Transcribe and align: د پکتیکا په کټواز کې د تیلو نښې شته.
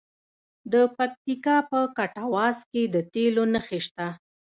د 0.71 0.73
پکتیکا 0.97 1.57
په 1.71 1.79
کټواز 1.97 2.57
کې 2.71 2.81
د 2.93 2.95
تیلو 3.13 3.43
نښې 3.53 3.79
شته. 3.85 4.07